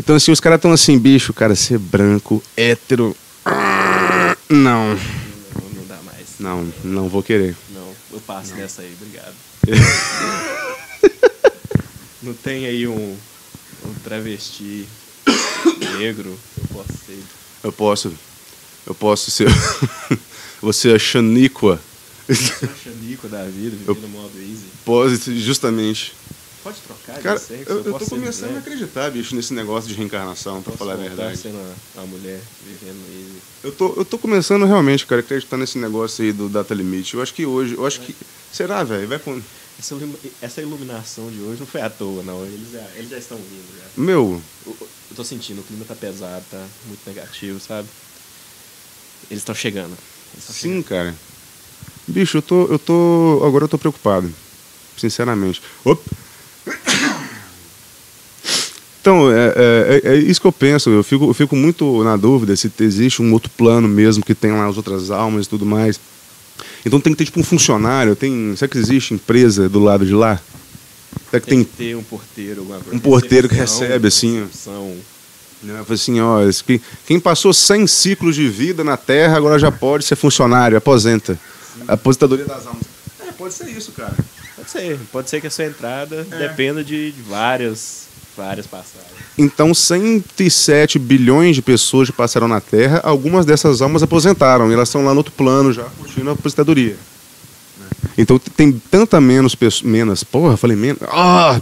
[0.00, 3.14] Então, assim, os caras estão assim, bicho, cara, ser branco, hétero.
[3.44, 4.96] ah, Não, Não,
[5.74, 6.26] não dá mais.
[6.38, 7.56] não, não vou querer.
[7.74, 9.34] Não, eu passo nessa aí, obrigado.
[12.22, 13.16] não tem aí um
[14.00, 14.86] travesti
[15.98, 17.22] negro eu posso ser.
[17.64, 18.12] Eu posso.
[18.86, 19.48] Eu posso ser.
[20.60, 21.80] Você é Xaníqua.
[22.26, 24.64] Sou a Xanico da vida, vivendo modo easy.
[24.84, 26.14] Pode, justamente.
[26.62, 27.72] Pode trocar Cara, de sexo?
[27.72, 28.60] eu, eu posso tô começando a mulher?
[28.60, 31.36] acreditar, bicho, nesse negócio de reencarnação, pra Posso falar a verdade.
[31.36, 33.42] sendo uma, uma mulher vivendo easy.
[33.64, 37.14] Eu tô, eu tô começando realmente, cara, a acreditar nesse negócio aí do data limite.
[37.14, 38.14] Eu acho que hoje, eu acho que.
[38.52, 39.08] Será, velho?
[39.08, 39.42] Vai com.
[39.82, 42.44] Essa, ilumi- essa iluminação de hoje não foi à toa, não.
[42.44, 43.64] Eles já, eles já estão vindo.
[43.76, 43.84] Já.
[44.00, 47.88] Meu, Eu, eu tô sentindo, o clima tá pesado, tá muito negativo, sabe?
[49.28, 49.96] Eles estão chegando.
[50.34, 51.12] Eles sim, cara.
[52.06, 52.66] Bicho, eu tô.
[52.66, 53.42] Eu tô.
[53.44, 54.32] Agora eu tô preocupado.
[54.96, 55.60] Sinceramente.
[55.84, 56.00] Op.
[59.00, 60.90] Então, é, é, é- é isso que eu penso.
[60.90, 64.52] Eu fico, eu fico muito na dúvida se existe um outro plano mesmo que tem
[64.52, 65.98] lá as outras almas e tudo mais.
[66.84, 68.16] Então tem que ter tipo um funcionário.
[68.16, 70.40] Tem, será que existe empresa do lado de lá?
[71.30, 72.96] Será que Tem tem que ter um porteiro, alguma coisa.
[72.96, 74.96] Um porteiro que Recepção, recebe, assim, recepção.
[75.62, 75.84] Né?
[75.88, 80.04] Assim, ó, esse que- quem passou 100 ciclos de vida na Terra agora já pode
[80.04, 81.38] ser funcionário, aposenta.
[81.86, 82.82] Aposentadoria das almas.
[83.20, 84.14] É, pode ser isso, cara.
[84.56, 84.98] Pode ser.
[85.12, 86.48] Pode ser que a sua entrada É.
[86.48, 88.66] dependa de, de várias, várias.
[89.36, 94.88] Então, 107 bilhões de pessoas que passaram na Terra, algumas dessas almas aposentaram, e elas
[94.88, 96.96] estão lá no outro plano já, curtindo a aposentadoria.
[97.78, 97.86] Né?
[98.18, 99.90] Então, tem tanta menos pessoas.
[99.90, 101.02] Menos, porra, falei menos.
[101.08, 101.60] Ah!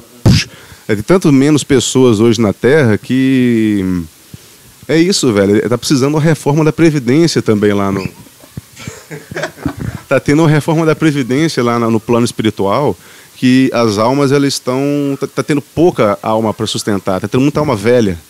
[0.89, 4.03] É, tem tanto menos pessoas hoje na Terra que.
[4.89, 5.69] É isso, velho.
[5.69, 8.09] Tá precisando uma reforma da Previdência também lá no.
[10.09, 12.97] tá tendo uma reforma da Previdência lá no plano espiritual
[13.41, 15.17] que as almas elas estão.
[15.19, 18.21] Tá, tá tendo pouca alma para sustentar, tá tendo muita alma velha.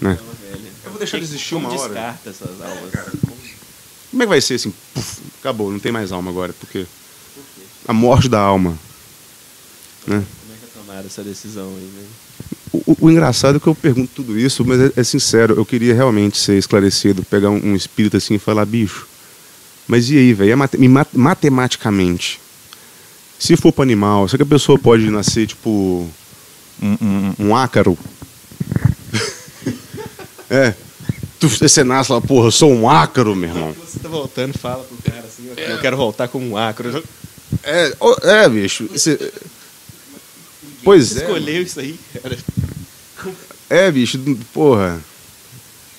[0.00, 0.18] Né?
[0.82, 1.90] Eu vou deixar de existir uma hora.
[1.90, 2.90] descarta essas almas?
[4.10, 4.72] Como é que vai ser assim?
[4.94, 6.86] Puf, acabou, não tem mais alma agora, porque
[7.86, 8.70] a morte da alma.
[10.06, 10.24] Né?
[10.40, 12.06] Como é que tomaram essa decisão aí, né?
[12.72, 15.94] O, o, engraçado é que eu pergunto tudo isso, mas é, é sincero, eu queria
[15.94, 19.06] realmente ser esclarecido, pegar um, um espírito assim e falar, bicho,
[19.86, 20.52] mas e aí, velho?
[20.52, 20.78] É mate,
[21.12, 22.40] matematicamente,
[23.42, 26.08] se for para animal, será que a pessoa pode nascer tipo
[26.80, 27.98] um, um, um ácaro?
[30.48, 30.72] é.
[31.40, 33.72] Tu, você nasce lá, porra, eu sou um ácaro, meu irmão.
[33.72, 37.02] Você tá voltando, fala pro cara assim, eu quero voltar como um ácaro.
[37.64, 38.86] É, é bicho.
[38.86, 39.32] Você...
[40.84, 41.22] Pois você é.
[41.24, 42.38] escolheu isso aí, cara.
[43.68, 44.20] É, bicho,
[44.52, 45.02] porra.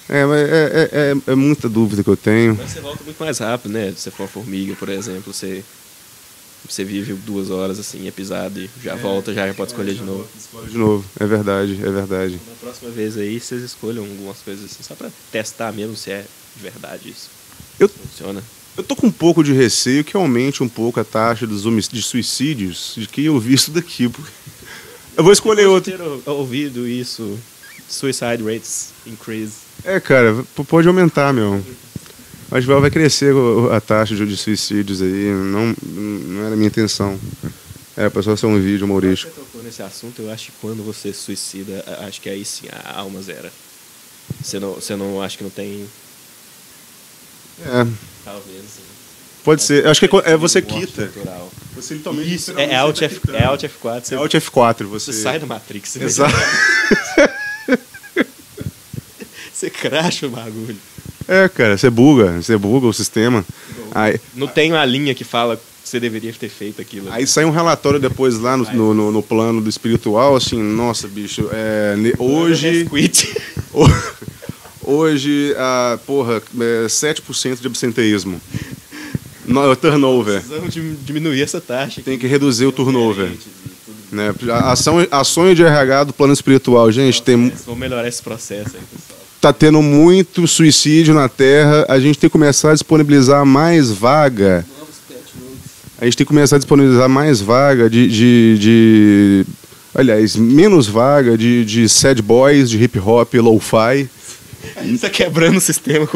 [0.07, 2.55] É, mas é, é, é, é, muita dúvida que eu tenho.
[2.55, 3.91] Mas você volta muito mais rápido, né?
[3.91, 5.61] Se você for formiga, por exemplo, você,
[6.67, 10.03] você vive duas horas assim, é pisado e já volta, já, já pode escolher de
[10.03, 10.27] novo.
[10.37, 12.39] Escolhe de novo, é verdade, é verdade.
[12.47, 16.25] Na próxima vez aí, vocês escolham algumas coisas assim, só pra testar mesmo se é
[16.55, 17.29] de verdade isso.
[17.79, 18.43] Eu, Funciona.
[18.75, 22.01] Eu tô com um pouco de receio que aumente um pouco a taxa dos de
[22.01, 24.09] suicídios de quem ouvir isso daqui.
[25.15, 25.91] Eu vou escolher outro.
[25.95, 27.37] ter ouvido isso,
[27.87, 29.57] suicide rates increase.
[29.83, 31.63] É, cara, pode aumentar, meu.
[32.53, 33.33] Mas vai crescer
[33.71, 35.31] a taxa de suicídios aí.
[35.31, 37.19] Não, não era a minha intenção.
[37.97, 39.33] É, para só ser um vídeo humorístico.
[39.33, 42.99] Você tocou nesse assunto, eu acho que quando você suicida, acho que aí sim a
[42.99, 43.51] alma zera.
[44.39, 45.87] Você não, você não acha que não tem.
[47.65, 47.87] É.
[48.23, 48.83] Talvez, sim.
[49.43, 49.85] Pode ser.
[49.85, 51.11] Eu acho que é, é você quita.
[51.75, 52.35] Você literalmente.
[52.35, 54.03] Isso, é, é Alt F, é Alt F4.
[54.03, 54.83] Você, É Alt F4.
[54.85, 55.89] Você, você sai da Matrix.
[55.89, 56.35] Você, Exato.
[59.51, 60.92] você cracha o bagulho.
[61.27, 62.41] É, cara, você buga.
[62.41, 63.45] Você buga o sistema.
[63.93, 67.11] Aí, Não tem uma linha que fala que você deveria ter feito aquilo.
[67.11, 71.07] aí sai um relatório depois lá no, no, no- no plano do espiritual, assim, nossa,
[71.07, 72.87] bicho, é, hoje.
[74.85, 75.55] Hoje,
[76.05, 78.39] porra, é 7% de absenteísmo.
[79.45, 80.41] No, turnover.
[80.41, 82.01] Precisamos de- diminuir essa taxa.
[82.01, 83.31] Tem que reduzir o turnover.
[84.11, 84.33] Né?
[84.51, 88.81] A Ação, ações de RH do plano espiritual, gente, tem, Vamos melhorar esse processo aí,
[89.43, 89.53] pessoal.
[89.53, 91.85] tá tendo muito suicídio na Terra.
[91.89, 94.65] A gente tem que começar a disponibilizar mais vaga.
[95.99, 98.07] A gente tem que começar a disponibilizar mais vaga de.
[98.09, 99.45] de, de-
[99.95, 104.09] aliás, menos vaga de, de sad boys, de hip hop, lo-fi.
[104.75, 106.07] A gente tá quebrando o sistema.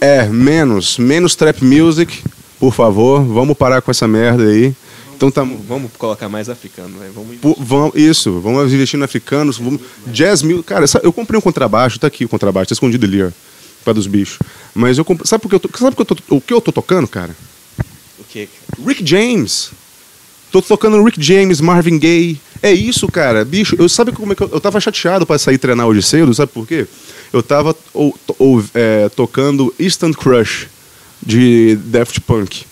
[0.00, 0.98] É, menos.
[0.98, 2.22] Menos trap music,
[2.60, 3.22] por favor.
[3.24, 4.74] Vamos parar com essa merda aí.
[5.16, 5.42] Então tá.
[5.42, 7.10] Vamos colocar mais africano, né?
[7.14, 9.56] Vamos Pô, vamos, isso, vamos investir em africanos.
[9.58, 10.64] Vamos, jazz music.
[10.64, 13.30] Cara, eu comprei um contrabaixo, tá aqui o contrabaixo, tá escondido ali, ó.
[13.84, 14.38] Pra dos bichos.
[14.74, 15.26] Mas eu comprei.
[15.26, 17.34] Sabe, por que eu tô, sabe eu tô- o que eu tô tocando, cara?
[18.18, 18.48] o quê?
[18.84, 19.70] Rick James.
[20.50, 22.40] Tô tocando Rick James, Marvin Gaye.
[22.62, 23.44] É isso, cara.
[23.44, 26.32] Bicho, eu sabe como é que eu, eu tava chateado pra sair treinar hoje cedo,
[26.34, 26.86] sabe por quê?
[27.32, 30.66] Eu tava ou- ou- é, tocando Instant Crush
[31.24, 32.64] de Daft Punk.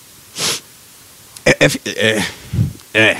[1.46, 2.24] É, é, é,
[2.94, 3.16] é,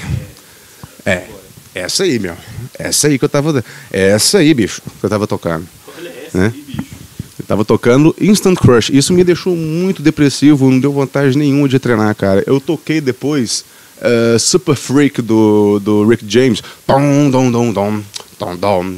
[1.04, 1.26] é.
[1.74, 2.36] Essa aí, meu.
[2.78, 3.64] Essa aí que eu tava.
[3.90, 5.66] Essa aí, bicho, que eu tava tocando.
[5.98, 6.52] Olha essa Né?
[6.54, 6.94] aí, bicho.
[7.38, 8.90] Eu tava tocando Instant Crush.
[8.90, 12.44] Isso me deixou muito depressivo, não deu vontade nenhuma de treinar, cara.
[12.46, 13.64] Eu toquei depois
[14.00, 16.62] eh, Super Freak do, do Rick James.
[16.86, 18.02] Tom, dom, dom, dom,
[18.38, 18.94] dom, dom.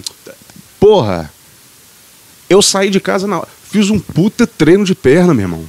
[0.78, 1.32] Porra!
[2.48, 3.48] Eu saí de casa na hora.
[3.70, 5.64] Fiz um puta treino de perna, meu irmão.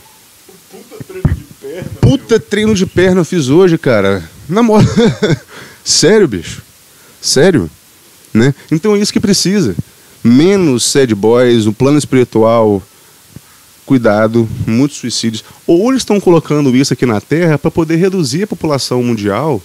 [2.02, 4.24] Puta treino de perna eu fiz hoje, cara.
[4.48, 4.88] Na moral.
[5.84, 6.62] Sério, bicho.
[7.22, 7.70] Sério.
[8.34, 8.54] Né?
[8.72, 9.76] Então é isso que precisa.
[10.24, 12.82] Menos sad boys, um plano espiritual.
[13.86, 15.44] Cuidado, muitos suicídios.
[15.66, 19.62] Ou eles estão colocando isso aqui na Terra para poder reduzir a população mundial.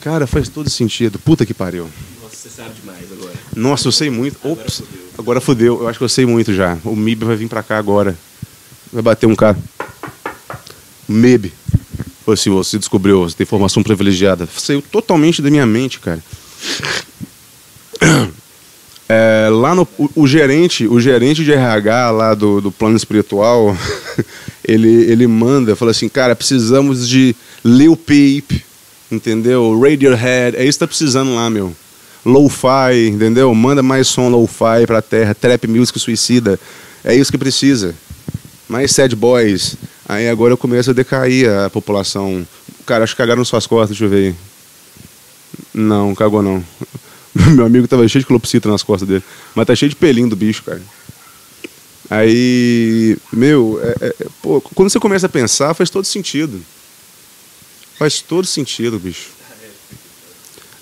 [0.00, 1.18] Cara, faz todo sentido.
[1.18, 1.90] Puta que pariu.
[2.22, 3.34] Nossa, você sabe demais agora.
[3.54, 4.38] Nossa, eu sei muito.
[4.42, 4.82] Ops,
[5.18, 5.82] agora fodeu.
[5.82, 6.78] Eu acho que eu sei muito já.
[6.84, 8.16] O MIB vai vir pra cá agora.
[8.90, 9.58] Vai bater um cara.
[11.12, 11.52] MIB.
[12.26, 14.48] Ô, senhor, você descobriu, você tem informação privilegiada.
[14.56, 16.22] Saiu totalmente da minha mente, cara.
[19.12, 23.76] É, lá no o, o gerente, o gerente de RH lá do, do plano espiritual,
[24.64, 28.62] ele, ele manda, fala assim, cara, precisamos de Lil Peep,
[29.10, 29.76] entendeu?
[29.80, 31.74] Radiohead, é isso que tá precisando lá, meu.
[32.24, 33.52] Lo-fi, entendeu?
[33.52, 36.60] Manda mais som lo-fi pra terra, trap music suicida.
[37.02, 37.96] É isso que precisa.
[38.68, 39.74] Mais sad boys.
[40.10, 42.44] Aí agora eu começo a decair a população.
[42.84, 44.34] Cara, acho que cagaram suas costas, deixa eu ver aí.
[45.72, 46.64] Não, cagou não.
[47.54, 49.22] Meu amigo tava cheio de clopsita nas costas dele.
[49.54, 50.82] Mas tá cheio de pelinho do bicho, cara.
[52.10, 56.60] Aí, meu, é- é- é- pô, quando você começa a pensar, faz todo sentido.
[57.96, 59.28] Faz todo sentido, bicho.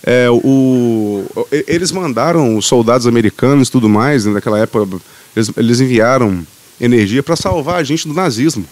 [0.03, 1.27] É, o,
[1.67, 5.03] eles mandaram os soldados americanos e tudo mais, né, naquela época,
[5.37, 6.47] eles, eles enviaram
[6.81, 8.64] energia para salvar a gente do nazismo.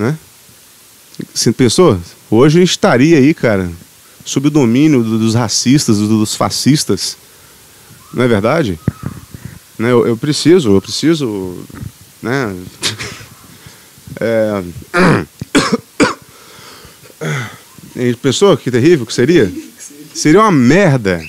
[0.00, 0.16] Né?
[1.34, 2.00] Você pensou?
[2.30, 3.70] Hoje a gente estaria aí, cara,
[4.24, 7.18] sob o domínio do- dos racistas, do- dos fascistas.
[8.14, 8.80] Não é verdade?
[9.78, 11.58] Né, eu, eu preciso, eu preciso.
[12.22, 12.56] Né?
[14.22, 14.62] É...
[18.20, 19.50] Pensou que terrível que seria?
[20.12, 21.22] Seria uma merda.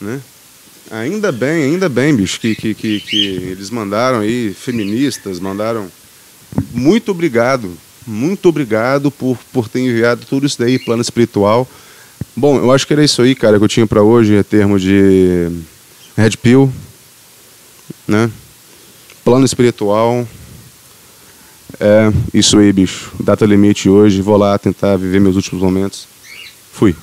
[0.00, 0.18] Né?
[0.90, 5.88] Ainda bem, ainda bem, bicho, que, que, que, que eles mandaram aí, feministas, mandaram.
[6.72, 7.70] Muito obrigado,
[8.06, 11.68] muito obrigado por, por ter enviado tudo isso daí, plano espiritual.
[12.36, 14.82] Bom, eu acho que era isso aí, cara, que eu tinha para hoje, em termos
[14.82, 15.48] de
[16.16, 16.72] Red Pill,
[18.06, 18.30] né?
[19.24, 20.26] Plano espiritual.
[21.80, 23.12] É, isso aí, bicho.
[23.20, 26.06] Data limite hoje, vou lá tentar viver meus últimos momentos.
[26.72, 26.94] Fui.